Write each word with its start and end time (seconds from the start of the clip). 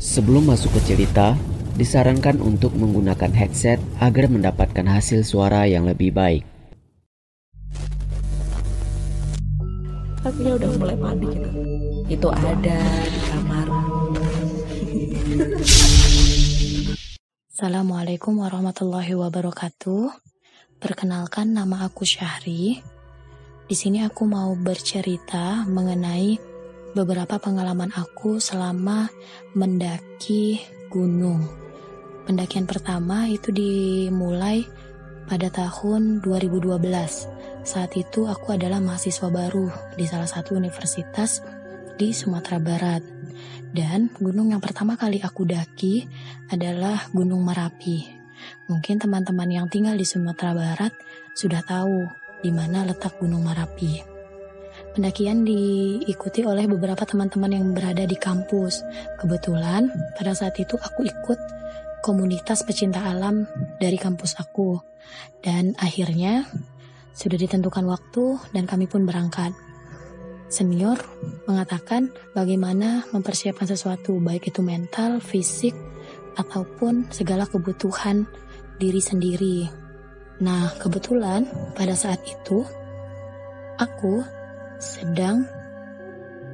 Sebelum 0.00 0.48
masuk 0.48 0.72
ke 0.80 0.96
cerita, 0.96 1.36
disarankan 1.76 2.40
untuk 2.40 2.72
menggunakan 2.72 3.36
headset 3.36 3.76
agar 4.00 4.32
mendapatkan 4.32 4.88
hasil 4.88 5.28
suara 5.28 5.68
yang 5.68 5.84
lebih 5.84 6.16
baik. 6.16 6.40
Tapi 10.24 10.40
dia 10.40 10.56
udah 10.56 10.72
mulai 10.80 10.96
panik 10.96 11.36
gitu. 11.36 11.52
Itu 12.08 12.32
ada 12.32 12.80
di 12.80 13.20
kamar. 13.28 13.68
Assalamualaikum 17.52 18.40
warahmatullahi 18.40 19.12
wabarakatuh. 19.12 20.16
Perkenalkan 20.80 21.52
nama 21.52 21.84
aku 21.84 22.08
Syahri. 22.08 22.80
Di 23.68 23.76
sini 23.76 24.00
aku 24.00 24.24
mau 24.24 24.56
bercerita 24.56 25.68
mengenai 25.68 26.49
beberapa 26.92 27.38
pengalaman 27.38 27.94
aku 27.94 28.42
selama 28.42 29.06
mendaki 29.54 30.58
gunung. 30.90 31.46
Pendakian 32.26 32.66
pertama 32.66 33.26
itu 33.30 33.50
dimulai 33.50 34.66
pada 35.30 35.46
tahun 35.50 36.22
2012. 36.22 36.82
Saat 37.62 37.94
itu 37.94 38.26
aku 38.26 38.56
adalah 38.56 38.82
mahasiswa 38.82 39.30
baru 39.30 39.70
di 39.94 40.04
salah 40.08 40.26
satu 40.26 40.58
universitas 40.58 41.42
di 41.94 42.10
Sumatera 42.10 42.58
Barat. 42.58 43.02
Dan 43.70 44.10
gunung 44.18 44.50
yang 44.50 44.58
pertama 44.58 44.98
kali 44.98 45.22
aku 45.22 45.46
daki 45.46 46.02
adalah 46.50 47.06
Gunung 47.14 47.46
Merapi. 47.46 48.18
Mungkin 48.66 48.98
teman-teman 48.98 49.46
yang 49.46 49.66
tinggal 49.70 49.94
di 49.94 50.02
Sumatera 50.02 50.50
Barat 50.50 50.90
sudah 51.38 51.62
tahu 51.62 52.10
di 52.42 52.50
mana 52.50 52.82
letak 52.82 53.22
Gunung 53.22 53.46
Merapi. 53.46 54.09
Pendakian 54.90 55.46
diikuti 55.46 56.42
oleh 56.42 56.66
beberapa 56.66 57.06
teman-teman 57.06 57.54
yang 57.54 57.70
berada 57.70 58.02
di 58.02 58.18
kampus. 58.18 58.82
Kebetulan 59.22 59.86
pada 60.18 60.34
saat 60.34 60.58
itu 60.58 60.74
aku 60.74 61.06
ikut 61.06 61.38
komunitas 62.02 62.66
pecinta 62.66 62.98
alam 63.06 63.46
dari 63.78 63.94
kampus 63.94 64.34
aku. 64.42 64.82
Dan 65.38 65.78
akhirnya 65.78 66.48
sudah 67.14 67.38
ditentukan 67.38 67.86
waktu 67.86 68.40
dan 68.50 68.66
kami 68.66 68.90
pun 68.90 69.06
berangkat. 69.06 69.54
Senior 70.50 70.98
mengatakan 71.46 72.10
bagaimana 72.34 73.06
mempersiapkan 73.14 73.70
sesuatu 73.70 74.18
baik 74.18 74.50
itu 74.50 74.66
mental, 74.66 75.22
fisik, 75.22 75.70
ataupun 76.34 77.06
segala 77.14 77.46
kebutuhan 77.46 78.26
diri 78.82 78.98
sendiri. 78.98 79.70
Nah, 80.42 80.74
kebetulan 80.80 81.46
pada 81.78 81.94
saat 81.94 82.18
itu 82.26 82.66
aku 83.78 84.39
sedang 84.80 85.44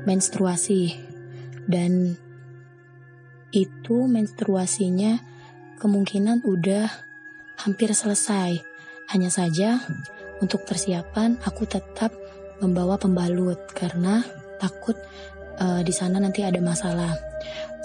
menstruasi 0.02 0.98
dan 1.70 2.18
itu 3.54 3.96
menstruasinya 4.10 5.22
kemungkinan 5.78 6.42
udah 6.42 6.90
hampir 7.62 7.94
selesai. 7.94 8.58
Hanya 9.14 9.30
saja 9.30 9.78
untuk 10.42 10.66
persiapan 10.66 11.38
aku 11.46 11.64
tetap 11.70 12.10
membawa 12.58 12.98
pembalut 12.98 13.70
karena 13.70 14.26
takut 14.58 14.98
uh, 15.62 15.80
di 15.86 15.94
sana 15.94 16.18
nanti 16.18 16.42
ada 16.42 16.58
masalah. 16.58 17.14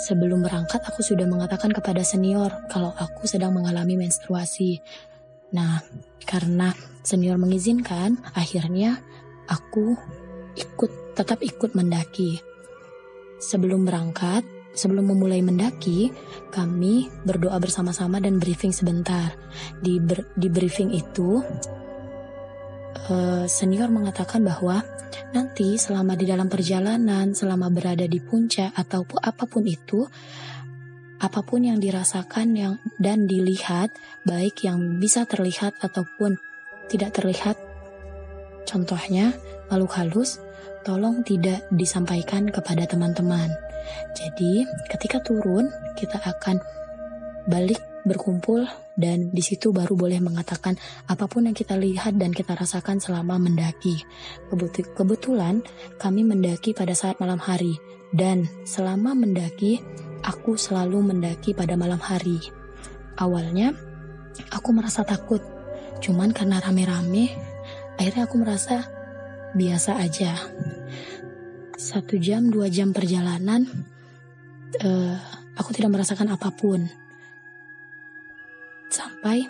Sebelum 0.01 0.41
berangkat 0.41 0.81
aku 0.81 1.05
sudah 1.05 1.29
mengatakan 1.29 1.69
kepada 1.69 2.01
senior 2.01 2.65
kalau 2.65 2.89
aku 2.97 3.29
sedang 3.29 3.53
mengalami 3.53 4.01
menstruasi. 4.01 4.81
Nah, 5.53 5.83
karena 6.25 6.73
senior 7.05 7.37
mengizinkan, 7.37 8.17
akhirnya 8.33 8.97
aku 9.45 9.93
ikut 10.55 11.15
tetap 11.15 11.43
ikut 11.43 11.75
mendaki. 11.75 12.39
Sebelum 13.41 13.89
berangkat, 13.89 14.45
sebelum 14.71 15.11
memulai 15.11 15.43
mendaki, 15.43 16.13
kami 16.53 17.11
berdoa 17.27 17.57
bersama-sama 17.59 18.21
dan 18.23 18.39
briefing 18.39 18.71
sebentar. 18.71 19.35
Di 19.81 19.99
ber, 19.99 20.29
di 20.37 20.47
briefing 20.47 20.93
itu 20.93 21.41
uh, 23.09 23.45
senior 23.47 23.89
mengatakan 23.89 24.45
bahwa 24.45 24.83
nanti 25.35 25.75
selama 25.75 26.15
di 26.15 26.27
dalam 26.27 26.47
perjalanan, 26.47 27.35
selama 27.35 27.67
berada 27.71 28.07
di 28.07 28.19
puncak 28.19 28.71
atau 28.75 29.03
apa 29.19 29.43
pun 29.47 29.63
itu, 29.67 30.07
apa 31.21 31.45
pun 31.45 31.61
yang 31.61 31.77
dirasakan 31.77 32.47
yang 32.57 32.73
dan 32.97 33.29
dilihat, 33.29 33.93
baik 34.25 34.65
yang 34.65 34.97
bisa 34.97 35.27
terlihat 35.27 35.77
ataupun 35.81 36.37
tidak 36.89 37.15
terlihat, 37.15 37.55
contohnya 38.65 39.35
makhluk 39.71 39.95
halus, 39.95 40.43
tolong 40.83 41.23
tidak 41.23 41.63
disampaikan 41.71 42.51
kepada 42.51 42.83
teman-teman. 42.83 43.47
Jadi, 44.11 44.67
ketika 44.91 45.23
turun, 45.23 45.71
kita 45.95 46.19
akan 46.19 46.59
balik 47.47 47.79
berkumpul 48.03 48.67
dan 48.99 49.31
di 49.31 49.39
situ 49.39 49.71
baru 49.71 49.95
boleh 49.95 50.19
mengatakan 50.19 50.75
apa 51.07 51.29
pun 51.29 51.47
yang 51.47 51.55
kita 51.55 51.77
lihat 51.79 52.17
dan 52.19 52.35
kita 52.35 52.57
rasakan 52.57 52.99
selama 52.99 53.39
mendaki. 53.39 54.03
Kebetulan 54.97 55.63
kami 56.01 56.27
mendaki 56.27 56.75
pada 56.75 56.91
saat 56.91 57.21
malam 57.23 57.39
hari 57.39 57.77
dan 58.11 58.49
selama 58.67 59.15
mendaki 59.15 59.79
aku 60.25 60.57
selalu 60.59 61.13
mendaki 61.13 61.55
pada 61.55 61.77
malam 61.79 62.01
hari. 62.01 62.41
Awalnya 63.21 63.71
aku 64.49 64.69
merasa 64.73 65.05
takut, 65.05 65.41
cuman 66.01 66.33
karena 66.33 66.57
rame-rame 66.57 67.31
akhirnya 68.01 68.25
aku 68.25 68.35
merasa 68.41 69.00
biasa 69.55 69.99
aja. 69.99 70.35
Satu 71.75 72.15
jam, 72.21 72.53
dua 72.53 72.69
jam 72.69 72.93
perjalanan, 72.93 73.65
uh, 74.85 75.15
aku 75.57 75.73
tidak 75.73 75.97
merasakan 75.97 76.31
apa 76.31 76.53
pun. 76.53 76.85
Sampai 78.91 79.47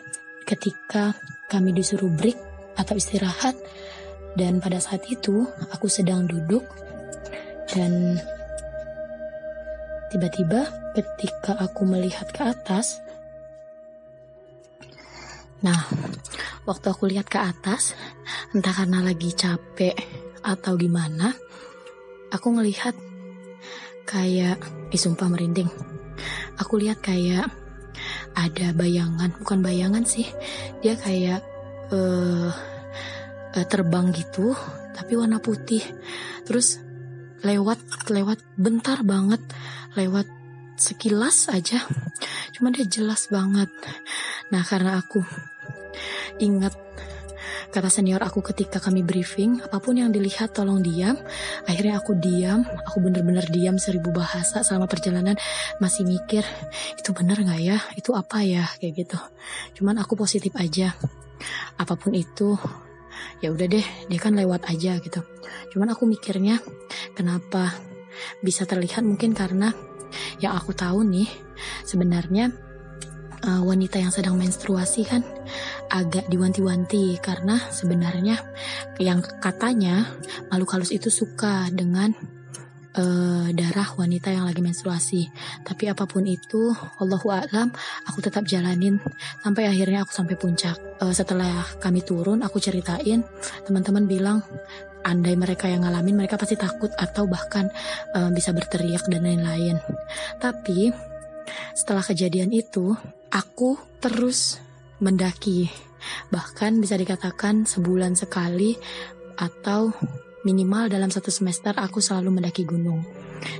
ketika 0.47 1.13
kami 1.51 1.75
disuruh 1.75 2.09
break 2.09 2.37
atau 2.79 2.95
istirahat, 2.95 3.53
dan 4.39 4.63
pada 4.63 4.79
saat 4.79 5.03
itu 5.11 5.43
aku 5.75 5.91
sedang 5.91 6.23
duduk 6.23 6.63
dan 7.71 8.15
tiba-tiba 10.11 10.67
ketika 10.95 11.55
aku 11.59 11.83
melihat 11.87 12.27
ke 12.31 12.43
atas, 12.43 12.99
nah 15.63 15.87
waktu 16.65 16.85
aku 16.93 17.09
lihat 17.09 17.27
ke 17.27 17.41
atas, 17.41 17.97
entah 18.53 18.73
karena 18.73 19.01
lagi 19.01 19.33
capek 19.33 19.95
atau 20.41 20.77
gimana, 20.77 21.33
aku 22.33 22.47
ngelihat 22.53 22.95
kayak, 24.05 24.61
sumpah 24.93 25.29
merinding. 25.31 25.69
Aku 26.59 26.77
lihat 26.77 27.01
kayak 27.01 27.49
ada 28.37 28.67
bayangan, 28.71 29.33
bukan 29.41 29.59
bayangan 29.59 30.05
sih, 30.05 30.27
dia 30.79 30.95
kayak 30.95 31.41
uh, 31.91 32.51
uh, 33.55 33.65
terbang 33.67 34.13
gitu, 34.13 34.55
tapi 34.95 35.17
warna 35.17 35.41
putih. 35.41 35.83
Terus 36.47 36.79
lewat 37.41 38.07
lewat 38.13 38.39
bentar 38.55 39.01
banget, 39.01 39.41
lewat 39.97 40.29
sekilas 40.77 41.49
aja, 41.49 41.81
cuma 42.53 42.69
dia 42.73 42.85
jelas 42.85 43.29
banget. 43.29 43.69
Nah 44.49 44.61
karena 44.65 44.97
aku 45.01 45.21
Ingat 46.41 46.73
kata 47.71 47.87
senior 47.87 48.19
aku 48.19 48.43
ketika 48.43 48.83
kami 48.83 48.99
briefing, 48.99 49.63
apa 49.63 49.79
pun 49.79 49.95
yang 49.95 50.11
dilihat 50.11 50.51
tolong 50.51 50.83
diam. 50.83 51.15
Akhirnya 51.63 52.03
aku 52.03 52.19
diam, 52.19 52.67
aku 52.67 52.99
bener-bener 52.99 53.47
diam 53.47 53.79
seribu 53.79 54.11
bahasa 54.11 54.59
selama 54.65 54.91
perjalanan 54.91 55.39
masih 55.79 56.03
mikir 56.03 56.43
itu 56.99 57.09
bener 57.15 57.39
nggak 57.39 57.61
ya, 57.63 57.77
itu 57.95 58.11
apa 58.11 58.43
ya 58.43 58.67
kayak 58.81 59.07
gitu. 59.07 59.17
Cuman 59.79 60.03
aku 60.03 60.19
positif 60.19 60.51
aja, 60.59 60.91
apa 61.79 61.93
pun 61.95 62.11
itu 62.11 62.59
ya 63.39 63.53
udah 63.53 63.67
deh, 63.71 63.85
dia 64.09 64.19
kan 64.19 64.35
lewat 64.35 64.67
aja 64.67 64.99
gitu. 64.99 65.23
Cuman 65.71 65.95
aku 65.95 66.03
mikirnya 66.09 66.59
kenapa 67.15 67.71
bisa 68.43 68.67
terlihat 68.67 69.05
mungkin 69.07 69.31
karena 69.31 69.71
yang 70.43 70.59
aku 70.59 70.75
tahu 70.75 71.07
nih 71.07 71.29
sebenarnya 71.87 72.51
uh, 73.45 73.61
wanita 73.61 73.97
yang 74.01 74.13
sedang 74.13 74.37
menstruasi 74.37 75.05
kan 75.05 75.25
agak 75.91 76.29
diwanti-wanti 76.31 77.19
karena 77.19 77.59
sebenarnya 77.69 78.39
yang 79.01 79.19
katanya 79.43 80.07
makhluk 80.49 80.77
halus 80.77 80.93
itu 80.95 81.11
suka 81.11 81.67
dengan 81.73 82.13
uh, 82.97 83.47
darah 83.51 83.89
wanita 83.95 84.31
yang 84.31 84.47
lagi 84.47 84.61
menstruasi. 84.63 85.27
Tapi 85.63 85.91
apa 85.91 86.07
pun 86.07 86.27
itu, 86.27 86.71
Allahu 86.99 87.27
a'lam, 87.31 87.71
aku 88.07 88.19
tetap 88.23 88.47
jalanin 88.47 88.99
sampai 89.43 89.67
akhirnya 89.67 90.03
aku 90.03 90.11
sampai 90.11 90.35
puncak. 90.35 90.75
Uh, 90.99 91.13
setelah 91.15 91.65
kami 91.79 92.03
turun, 92.03 92.43
aku 92.43 92.59
ceritain, 92.59 93.23
teman-teman 93.67 94.05
bilang 94.07 94.39
andai 95.01 95.33
mereka 95.33 95.65
yang 95.65 95.81
ngalamin 95.81 96.13
mereka 96.13 96.37
pasti 96.37 96.53
takut 96.53 96.93
atau 96.93 97.25
bahkan 97.25 97.73
uh, 98.13 98.29
bisa 98.29 98.53
berteriak 98.53 99.05
dan 99.09 99.25
lain-lain. 99.25 99.81
Tapi 100.37 101.10
setelah 101.81 102.05
kejadian 102.05 102.53
itu, 102.53 102.93
aku 103.33 103.73
terus 103.97 104.61
mendaki. 105.01 105.73
Bahkan 106.29 106.77
bisa 106.77 106.93
dikatakan 106.93 107.65
sebulan 107.65 108.13
sekali 108.13 108.77
atau 109.33 109.89
minimal 110.45 110.93
dalam 110.93 111.09
satu 111.09 111.33
semester 111.33 111.73
aku 111.73 111.97
selalu 111.97 112.37
mendaki 112.37 112.69
gunung. 112.69 113.01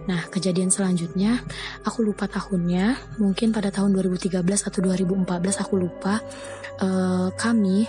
Nah, 0.06 0.30
kejadian 0.30 0.70
selanjutnya 0.70 1.42
aku 1.82 2.06
lupa 2.06 2.30
tahunnya, 2.30 3.18
mungkin 3.18 3.50
pada 3.50 3.74
tahun 3.74 3.98
2013 3.98 4.38
atau 4.46 4.80
2014 4.86 5.26
aku 5.58 5.82
lupa. 5.82 6.22
Uh, 6.82 7.30
kami 7.38 7.86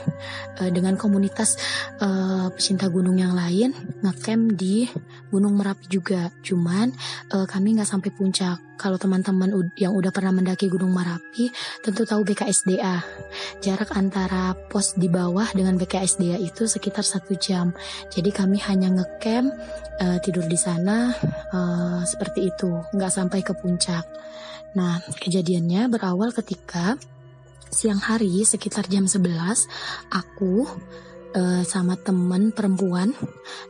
uh, 0.60 0.68
dengan 0.68 1.00
komunitas 1.00 1.56
uh, 2.04 2.52
pecinta 2.52 2.92
gunung 2.92 3.16
yang 3.16 3.32
lain 3.32 3.72
ngecamp 4.04 4.52
di 4.52 4.84
Gunung 5.32 5.56
Merapi 5.56 5.88
juga. 5.88 6.28
Cuman 6.44 6.92
uh, 7.32 7.48
kami 7.48 7.76
nggak 7.76 7.88
sampai 7.88 8.12
puncak. 8.12 8.71
Kalau 8.82 8.98
teman-teman 8.98 9.54
yang 9.78 9.94
udah 9.94 10.10
pernah 10.10 10.34
mendaki 10.34 10.66
Gunung 10.66 10.90
Merapi 10.90 11.54
tentu 11.86 12.02
tahu 12.02 12.26
BKSDA. 12.26 12.98
Jarak 13.62 13.94
antara 13.94 14.58
pos 14.58 14.98
di 14.98 15.06
bawah 15.06 15.46
dengan 15.54 15.78
BKSDA 15.78 16.42
itu 16.42 16.66
sekitar 16.66 17.06
satu 17.06 17.38
jam. 17.38 17.70
Jadi 18.10 18.34
kami 18.34 18.58
hanya 18.66 18.90
ngecamp 18.90 19.54
uh, 20.02 20.18
tidur 20.18 20.50
di 20.50 20.58
sana 20.58 21.14
uh, 21.54 22.02
seperti 22.02 22.50
itu, 22.50 22.82
nggak 22.90 23.12
sampai 23.14 23.46
ke 23.46 23.54
puncak. 23.54 24.02
Nah, 24.74 24.98
kejadiannya 24.98 25.86
berawal 25.86 26.34
ketika 26.34 26.98
siang 27.70 28.02
hari 28.02 28.42
sekitar 28.42 28.90
jam 28.90 29.06
11 29.06 29.30
aku 30.10 30.66
uh, 31.36 31.62
sama 31.64 31.96
teman 31.96 32.52
perempuan 32.52 33.12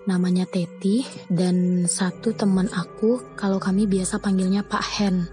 namanya 0.06 0.46
Teti 0.46 1.06
dan 1.30 1.86
satu 1.86 2.34
teman 2.34 2.68
aku 2.70 3.34
kalau 3.38 3.62
kami 3.62 3.86
biasa 3.86 4.18
panggilnya 4.18 4.66
Pak 4.66 4.84
Hen. 4.98 5.26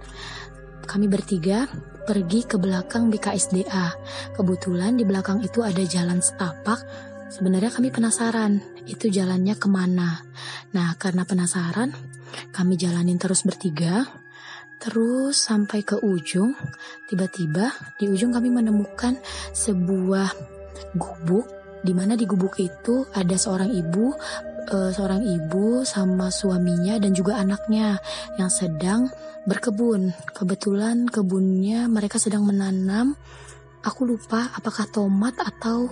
Kami 0.90 1.06
bertiga 1.06 1.70
pergi 2.10 2.42
ke 2.46 2.58
belakang 2.58 3.14
BKSDA. 3.14 3.94
Kebetulan 4.34 4.98
di 4.98 5.06
belakang 5.06 5.46
itu 5.46 5.62
ada 5.62 5.82
jalan 5.86 6.18
setapak. 6.18 6.82
Sebenarnya 7.30 7.70
kami 7.70 7.94
penasaran 7.94 8.58
itu 8.90 9.06
jalannya 9.14 9.54
ke 9.54 9.70
mana. 9.70 10.26
Nah 10.74 10.98
karena 10.98 11.30
penasaran 11.30 11.94
kami 12.50 12.74
jalanin 12.74 13.22
terus 13.22 13.46
bertiga. 13.46 14.10
Terus 14.80 15.36
sampai 15.36 15.84
ke 15.84 16.00
ujung, 16.00 16.56
tiba-tiba 17.12 17.68
di 18.00 18.08
ujung 18.08 18.32
kami 18.32 18.48
menemukan 18.48 19.20
sebuah 19.52 20.32
gubuk 20.96 21.59
di 21.82 21.94
mana 21.96 22.16
di 22.20 22.28
gubuk 22.28 22.60
itu 22.60 23.08
ada 23.16 23.36
seorang 23.40 23.72
ibu, 23.72 24.12
uh, 24.70 24.92
seorang 24.92 25.24
ibu 25.24 25.82
sama 25.88 26.30
suaminya 26.30 27.00
dan 27.00 27.16
juga 27.16 27.40
anaknya 27.40 28.00
yang 28.38 28.52
sedang 28.52 29.08
berkebun. 29.48 30.14
Kebetulan 30.36 31.08
kebunnya 31.08 31.88
mereka 31.88 32.20
sedang 32.22 32.46
menanam. 32.46 33.16
Aku 33.80 34.04
lupa 34.04 34.52
apakah 34.54 34.92
tomat 34.92 35.40
atau 35.40 35.88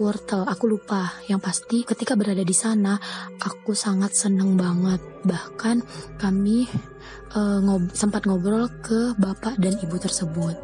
wortel. 0.00 0.48
Aku 0.48 0.64
lupa. 0.66 1.12
Yang 1.28 1.40
pasti 1.44 1.78
ketika 1.84 2.16
berada 2.16 2.40
di 2.40 2.56
sana, 2.56 2.96
aku 3.38 3.76
sangat 3.76 4.16
senang 4.16 4.56
banget. 4.56 4.98
Bahkan 5.22 5.76
kami 6.16 6.64
uh, 7.36 7.60
ngob 7.60 7.92
sempat 7.92 8.24
ngobrol 8.24 8.66
ke 8.80 9.12
bapak 9.20 9.60
dan 9.60 9.76
ibu 9.78 10.00
tersebut. 10.00 10.56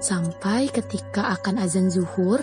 Sampai 0.00 0.72
ketika 0.72 1.36
akan 1.36 1.60
azan 1.60 1.92
zuhur, 1.92 2.40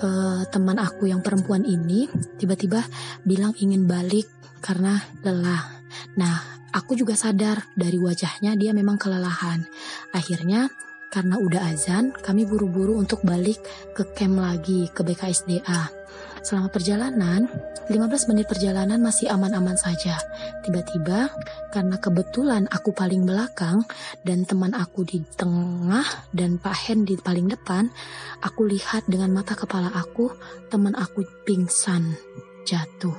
uh, 0.00 0.42
teman 0.48 0.80
aku 0.80 1.12
yang 1.12 1.20
perempuan 1.20 1.62
ini 1.68 2.08
tiba-tiba 2.40 2.80
bilang 3.22 3.52
ingin 3.60 3.84
balik 3.84 4.26
karena 4.64 4.96
lelah. 5.20 5.84
Nah, 6.16 6.64
aku 6.72 6.96
juga 6.98 7.14
sadar 7.14 7.68
dari 7.76 8.00
wajahnya 8.00 8.56
dia 8.56 8.72
memang 8.72 8.96
kelelahan. 8.96 9.62
Akhirnya 10.10 10.72
karena 11.14 11.38
udah 11.38 11.70
azan, 11.70 12.10
kami 12.10 12.42
buru-buru 12.42 12.98
untuk 12.98 13.22
balik 13.22 13.62
ke 13.94 14.02
camp 14.18 14.42
lagi, 14.42 14.90
ke 14.90 15.06
BKSDA. 15.06 15.86
Selama 16.42 16.68
perjalanan, 16.74 17.46
15 17.86 18.28
menit 18.34 18.50
perjalanan 18.50 18.98
masih 18.98 19.30
aman-aman 19.30 19.78
saja. 19.78 20.18
Tiba-tiba, 20.66 21.30
karena 21.70 22.02
kebetulan 22.02 22.66
aku 22.66 22.90
paling 22.90 23.22
belakang 23.22 23.86
dan 24.26 24.42
teman 24.42 24.74
aku 24.74 25.06
di 25.06 25.22
tengah 25.38 26.04
dan 26.34 26.58
Pak 26.58 26.76
Hen 26.82 27.06
di 27.06 27.14
paling 27.14 27.46
depan, 27.46 27.86
aku 28.42 28.66
lihat 28.66 29.06
dengan 29.06 29.30
mata 29.38 29.54
kepala 29.54 29.94
aku, 29.94 30.34
teman 30.66 30.98
aku 30.98 31.22
pingsan, 31.46 32.18
jatuh. 32.66 33.14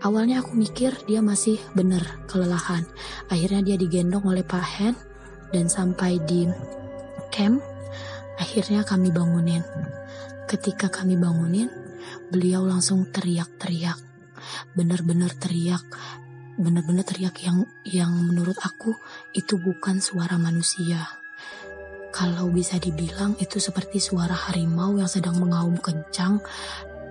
Awalnya 0.00 0.40
aku 0.40 0.56
mikir 0.56 0.96
dia 1.04 1.20
masih 1.20 1.60
benar 1.76 2.24
kelelahan. 2.24 2.88
Akhirnya 3.28 3.60
dia 3.60 3.76
digendong 3.76 4.24
oleh 4.24 4.42
Pak 4.42 4.66
Hen 4.80 4.94
dan 5.54 5.70
sampai 5.70 6.18
di 6.26 6.46
camp, 7.36 7.60
akhirnya 8.40 8.80
kami 8.80 9.12
bangunin. 9.12 9.60
Ketika 10.48 10.88
kami 10.88 11.20
bangunin, 11.20 11.68
beliau 12.32 12.64
langsung 12.64 13.04
teriak-teriak. 13.12 14.00
Benar-benar 14.72 15.36
teriak. 15.36 15.84
Benar-benar 16.56 17.04
teriak 17.04 17.36
yang 17.44 17.68
yang 17.84 18.08
menurut 18.16 18.56
aku 18.64 18.96
itu 19.36 19.60
bukan 19.60 20.00
suara 20.00 20.40
manusia. 20.40 21.04
Kalau 22.08 22.48
bisa 22.48 22.80
dibilang 22.80 23.36
itu 23.36 23.60
seperti 23.60 24.00
suara 24.00 24.32
harimau 24.32 24.96
yang 24.96 25.10
sedang 25.10 25.36
mengaum 25.36 25.76
kencang 25.76 26.40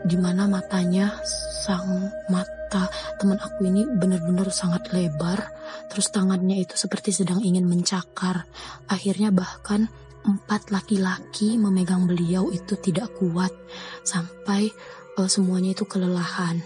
di 0.02 0.18
mana 0.18 0.50
matanya 0.50 1.22
sang 1.66 2.10
mata 2.34 2.90
teman 3.22 3.42
aku 3.42 3.66
ini 3.66 3.90
benar-benar 3.90 4.54
sangat 4.54 4.94
lebar 4.94 5.50
terus 5.90 6.14
tangannya 6.14 6.62
itu 6.62 6.78
seperti 6.78 7.10
sedang 7.10 7.42
ingin 7.42 7.66
mencakar 7.66 8.46
akhirnya 8.86 9.34
bahkan 9.34 9.90
empat 10.26 10.74
laki-laki 10.74 11.56
memegang 11.56 12.10
beliau 12.10 12.50
itu 12.50 12.74
tidak 12.82 13.14
kuat 13.16 13.54
sampai 14.02 14.74
uh, 15.22 15.30
semuanya 15.30 15.78
itu 15.78 15.86
kelelahan. 15.86 16.60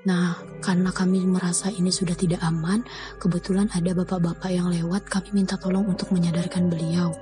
Nah, 0.00 0.32
karena 0.64 0.88
kami 0.96 1.28
merasa 1.28 1.68
ini 1.68 1.92
sudah 1.92 2.16
tidak 2.16 2.40
aman, 2.40 2.80
kebetulan 3.20 3.68
ada 3.76 3.92
bapak-bapak 3.92 4.48
yang 4.48 4.72
lewat, 4.72 5.04
kami 5.04 5.44
minta 5.44 5.60
tolong 5.60 5.84
untuk 5.84 6.08
menyadarkan 6.08 6.72
beliau. 6.72 7.12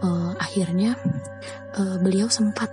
Uh, 0.00 0.34
akhirnya 0.40 0.96
uh, 1.78 1.96
beliau 2.02 2.26
sempat 2.26 2.72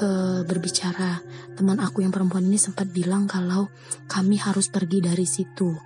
uh, 0.00 0.40
berbicara. 0.48 1.20
Teman 1.58 1.76
aku 1.76 2.00
yang 2.00 2.14
perempuan 2.14 2.48
ini 2.48 2.56
sempat 2.56 2.88
bilang 2.88 3.28
kalau 3.28 3.68
kami 4.08 4.40
harus 4.40 4.72
pergi 4.72 5.04
dari 5.04 5.28
situ. 5.28 5.76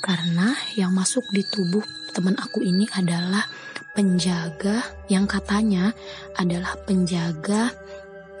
Karena 0.00 0.54
yang 0.78 0.94
masuk 0.94 1.24
di 1.34 1.42
tubuh 1.44 1.82
teman 2.20 2.36
aku 2.36 2.60
ini 2.60 2.84
adalah 2.92 3.48
penjaga 3.96 4.84
yang 5.08 5.24
katanya 5.24 5.96
adalah 6.36 6.76
penjaga 6.84 7.72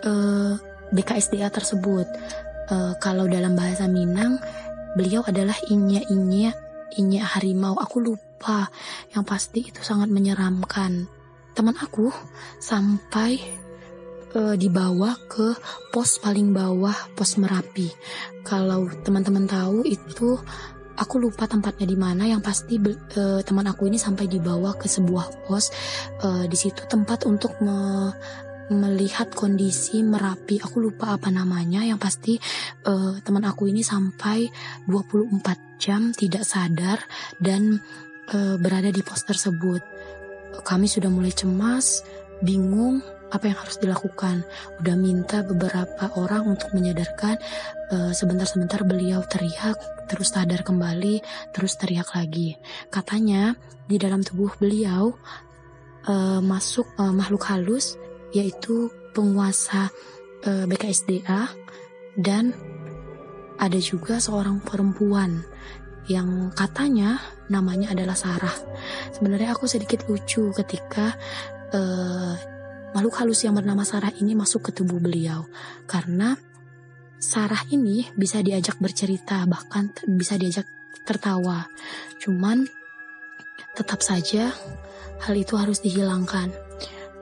eh, 0.04 0.54
BKSDA 0.90 1.48
tersebut. 1.54 2.06
Uh, 2.70 2.94
kalau 3.02 3.26
dalam 3.26 3.58
bahasa 3.58 3.90
Minang, 3.90 4.38
beliau 4.94 5.22
adalah 5.26 5.54
inya-inya, 5.70 6.54
inya 6.98 7.22
harimau. 7.34 7.78
Aku 7.78 8.02
lupa. 8.02 8.70
Yang 9.14 9.24
pasti 9.26 9.60
itu 9.70 9.82
sangat 9.82 10.10
menyeramkan. 10.10 11.06
Teman 11.54 11.74
aku 11.78 12.14
sampai 12.62 13.42
uh, 14.38 14.54
dibawa 14.54 15.18
ke 15.26 15.54
pos 15.90 16.22
paling 16.22 16.54
bawah, 16.54 16.94
pos 17.18 17.38
Merapi. 17.38 17.90
Kalau 18.46 18.86
teman-teman 19.02 19.50
tahu 19.50 19.82
itu 19.86 20.38
aku 20.96 21.22
lupa 21.22 21.46
tempatnya 21.46 21.86
di 21.86 21.98
mana. 21.98 22.26
Yang 22.26 22.42
pasti 22.42 22.74
uh, 22.80 23.40
teman 23.44 23.66
aku 23.68 23.86
ini 23.86 24.00
sampai 24.00 24.26
dibawa 24.26 24.74
ke 24.74 24.86
sebuah 24.90 25.46
pos 25.46 25.70
uh, 26.24 26.44
di 26.46 26.56
situ 26.56 26.86
tempat 26.86 27.28
untuk 27.28 27.58
me 27.62 28.10
melihat 28.70 29.34
kondisi 29.34 29.98
Merapi. 30.06 30.62
Aku 30.62 30.78
lupa 30.78 31.18
apa 31.18 31.28
namanya. 31.28 31.82
Yang 31.82 31.98
pasti 31.98 32.34
uh, 32.86 33.18
teman 33.20 33.42
aku 33.42 33.66
ini 33.66 33.82
sampai 33.82 34.46
24 34.86 35.82
jam 35.82 36.14
tidak 36.14 36.46
sadar 36.46 37.02
dan 37.42 37.82
uh, 38.30 38.54
berada 38.62 38.94
di 38.94 39.02
pos 39.02 39.26
tersebut. 39.26 39.82
Kami 40.62 40.86
sudah 40.86 41.10
mulai 41.10 41.34
cemas 41.34 42.06
bingung 42.40 43.02
apa 43.30 43.50
yang 43.50 43.58
harus 43.58 43.78
dilakukan. 43.78 44.42
Udah 44.82 44.94
minta 44.98 45.42
beberapa 45.46 46.10
orang 46.18 46.50
untuk 46.50 46.74
menyadarkan. 46.74 47.38
Uh, 47.90 48.14
sebentar-sebentar 48.14 48.86
beliau 48.86 49.22
teriak, 49.26 49.74
terus 50.06 50.30
sadar 50.30 50.62
kembali, 50.62 51.22
terus 51.50 51.74
teriak 51.74 52.14
lagi. 52.14 52.54
Katanya 52.86 53.58
di 53.90 53.98
dalam 53.98 54.22
tubuh 54.22 54.54
beliau 54.62 55.10
uh, 56.06 56.38
masuk 56.38 56.86
uh, 56.98 57.10
makhluk 57.10 57.46
halus, 57.50 57.98
yaitu 58.30 58.90
penguasa 59.10 59.90
BKSDA 60.40 61.52
dan 62.16 62.56
ada 63.60 63.76
juga 63.76 64.16
seorang 64.16 64.64
perempuan 64.64 65.44
yang 66.08 66.48
katanya 66.56 67.20
namanya 67.52 67.92
adalah 67.92 68.16
Sarah. 68.16 68.56
Sebenarnya 69.12 69.52
aku 69.52 69.68
sedikit 69.68 70.08
lucu 70.08 70.48
ketika 70.56 71.12
uh, 71.76 72.34
makhluk 72.92 73.14
halus 73.22 73.46
yang 73.46 73.54
bernama 73.54 73.86
Sarah 73.86 74.10
ini 74.18 74.34
masuk 74.34 74.68
ke 74.68 74.70
tubuh 74.74 74.98
beliau 74.98 75.46
karena 75.86 76.34
Sarah 77.20 77.60
ini 77.68 78.08
bisa 78.16 78.40
diajak 78.40 78.80
bercerita 78.80 79.44
bahkan 79.44 79.92
bisa 80.08 80.40
diajak 80.40 80.64
tertawa. 81.04 81.68
Cuman 82.16 82.64
tetap 83.76 84.00
saja 84.00 84.54
hal 85.20 85.34
itu 85.36 85.54
harus 85.60 85.84
dihilangkan. 85.84 86.48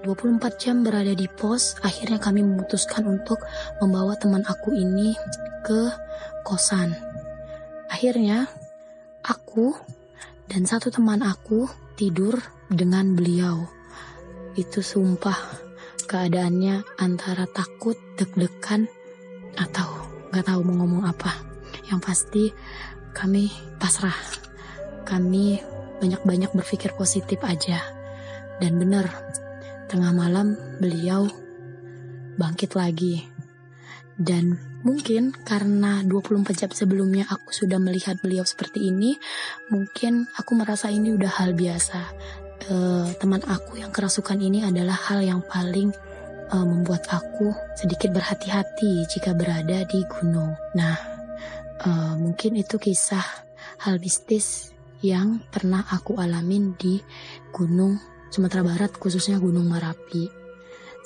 24 0.06 0.62
jam 0.62 0.86
berada 0.86 1.10
di 1.10 1.26
pos, 1.26 1.74
akhirnya 1.82 2.22
kami 2.22 2.46
memutuskan 2.46 3.02
untuk 3.10 3.42
membawa 3.82 4.14
teman 4.14 4.46
aku 4.46 4.70
ini 4.70 5.18
ke 5.66 5.90
kosan. 6.46 6.94
Akhirnya 7.90 8.46
aku 9.26 9.74
Dan 10.48 10.64
satu 10.64 10.88
teman 10.88 11.20
aku 11.20 11.68
tidur 12.00 12.40
dengan 12.72 13.12
beliau. 13.12 13.68
Itu 14.54 14.80
sumpah 14.80 15.36
keadaannya 16.08 17.00
antara 17.02 17.44
takut, 17.44 17.98
deg-degan, 18.16 18.88
atau 19.58 19.88
gak 20.32 20.48
tahu 20.48 20.60
mau 20.64 20.84
ngomong 20.84 21.04
apa. 21.04 21.32
Yang 21.88 22.00
pasti 22.00 22.44
kami 23.12 23.52
pasrah. 23.76 24.16
Kami 25.04 25.60
banyak-banyak 25.98 26.54
berpikir 26.54 26.94
positif 26.94 27.42
aja. 27.44 27.80
Dan 28.58 28.80
benar, 28.80 29.08
tengah 29.88 30.12
malam 30.12 30.56
beliau 30.78 31.28
bangkit 32.38 32.78
lagi. 32.78 33.26
Dan 34.18 34.58
mungkin 34.82 35.30
karena 35.30 36.02
24 36.02 36.54
jam 36.58 36.70
sebelumnya 36.74 37.26
aku 37.30 37.54
sudah 37.54 37.78
melihat 37.78 38.18
beliau 38.18 38.42
seperti 38.42 38.90
ini, 38.90 39.14
mungkin 39.70 40.26
aku 40.34 40.58
merasa 40.58 40.90
ini 40.90 41.14
udah 41.14 41.38
hal 41.38 41.54
biasa. 41.54 42.00
Uh, 42.68 43.08
teman 43.16 43.40
aku 43.48 43.80
yang 43.80 43.88
kerasukan 43.88 44.36
ini 44.36 44.60
adalah 44.60 44.92
hal 44.92 45.24
yang 45.24 45.40
paling 45.40 45.88
uh, 46.52 46.66
membuat 46.68 47.08
aku 47.08 47.56
sedikit 47.72 48.12
berhati-hati 48.12 49.08
jika 49.08 49.32
berada 49.32 49.88
di 49.88 50.04
gunung. 50.04 50.52
Nah, 50.76 50.96
uh, 51.80 52.12
mungkin 52.20 52.60
itu 52.60 52.76
kisah 52.76 53.24
hal 53.80 53.96
mistis 53.96 54.76
yang 55.00 55.40
pernah 55.48 55.80
aku 55.80 56.20
alamin 56.20 56.76
di 56.76 57.00
gunung 57.56 57.96
Sumatera 58.28 58.60
Barat, 58.60 58.92
khususnya 59.00 59.40
Gunung 59.40 59.72
Merapi. 59.72 60.28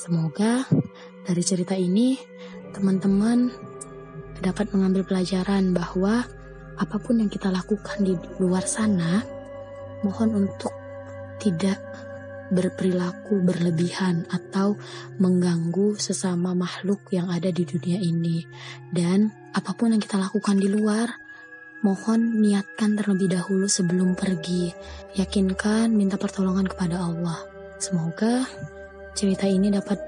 Semoga 0.02 0.66
dari 1.23 1.47
cerita 1.47 1.78
ini 1.78 2.19
teman-teman 2.75 3.54
dapat 4.42 4.75
mengambil 4.75 5.07
pelajaran 5.07 5.71
bahwa 5.71 6.26
apa 6.75 6.97
pun 6.99 7.23
yang 7.23 7.31
kita 7.31 7.54
lakukan 7.54 8.02
di 8.02 8.19
luar 8.42 8.66
sana, 8.66 9.23
mohon 10.02 10.42
untuk 10.42 10.81
tidak 11.42 11.82
berperilaku 12.52 13.40
berlebihan 13.42 14.28
atau 14.28 14.76
mengganggu 15.16 15.96
sesama 15.96 16.52
makhluk 16.52 17.00
yang 17.08 17.32
ada 17.32 17.49
di 17.49 17.64
dunia 17.64 17.99
ini. 17.99 18.44
Dan 18.92 19.32
apa 19.56 19.72
pun 19.72 19.96
yang 19.96 20.02
kita 20.04 20.20
lakukan 20.20 20.61
di 20.61 20.68
luar, 20.68 21.08
mohon 21.80 22.44
niatkan 22.44 22.94
terlebih 22.94 23.32
dahulu 23.32 23.66
sebelum 23.66 24.12
pergi. 24.12 24.70
Yakinkan 25.16 25.96
minta 25.96 26.20
pertolongan 26.20 26.68
kepada 26.68 27.00
Allah. 27.00 27.40
Semoga 27.80 28.44
cerita 29.16 29.49
ini 29.49 29.72
dapat 29.72 29.99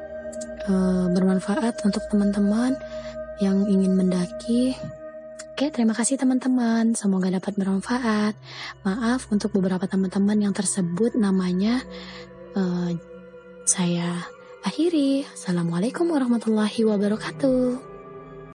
uh, 0.68 1.08
bermanfaat 1.10 1.80
untuk 1.82 2.04
teman-teman 2.12 2.76
yang 3.40 3.64
ingin 3.66 3.96
mendaki. 3.96 4.76
Oke, 5.54 5.70
terima 5.70 5.94
kasih 5.94 6.18
teman-teman. 6.18 6.98
Semoga 6.98 7.30
dapat 7.30 7.54
bermanfaat. 7.54 8.34
Maaf 8.82 9.30
untuk 9.30 9.54
beberapa 9.54 9.86
teman-teman 9.86 10.34
yang 10.42 10.50
tersebut 10.50 11.14
namanya 11.14 11.78
uh, 12.58 12.90
saya 13.62 14.18
akhiri. 14.66 15.22
Assalamualaikum 15.30 16.10
warahmatullahi 16.10 16.82
wabarakatuh. 16.82 17.93